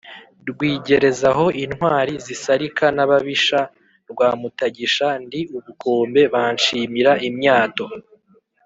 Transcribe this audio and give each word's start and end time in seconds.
Rwigerezaho 0.49 1.45
intwali 1.63 2.13
zisarika 2.25 2.85
n’ababisha 2.95 3.59
rwa 4.11 4.29
Mutagisha 4.39 5.07
ndi 5.23 5.41
ubukombe 5.57 6.21
banshimira 6.33 7.11
imyato 7.29 7.85